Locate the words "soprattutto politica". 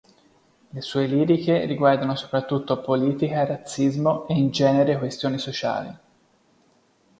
2.15-3.45